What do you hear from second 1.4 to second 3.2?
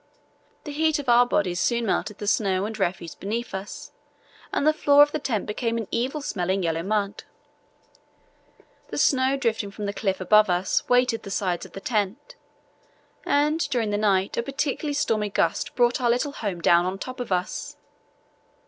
soon melted the snow and refuse